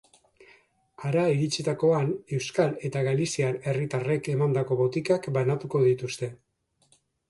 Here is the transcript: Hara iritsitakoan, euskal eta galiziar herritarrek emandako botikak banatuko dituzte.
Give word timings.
Hara 1.03 1.25
iritsitakoan, 1.33 2.09
euskal 2.39 2.75
eta 2.91 3.05
galiziar 3.11 3.61
herritarrek 3.69 4.33
emandako 4.37 4.83
botikak 4.85 5.35
banatuko 5.41 5.89
dituzte. 5.91 6.37